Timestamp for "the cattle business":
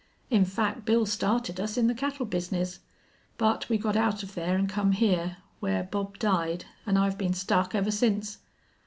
1.85-2.79